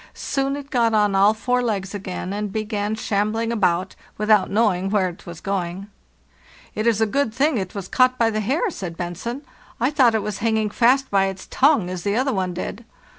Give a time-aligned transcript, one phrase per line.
[0.15, 5.09] Soon it got on all four legs again, and began shambling about, without knowing where
[5.09, 5.89] it was going.
[6.75, 9.43] "<Tt is a good thing it was caught by the hair,' said Bentzen,
[9.79, 12.83] 'I thought it was hanging fast by its tongue, as the other one did.